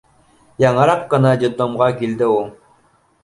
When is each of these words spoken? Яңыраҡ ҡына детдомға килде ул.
Яңыраҡ 0.63 1.03
ҡына 1.11 1.33
детдомға 1.43 1.91
килде 1.99 2.31
ул. 2.39 2.51